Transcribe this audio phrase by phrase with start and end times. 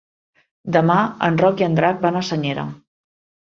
[0.77, 0.95] Demà
[1.27, 2.65] en Roc i en Drac van a Senyera.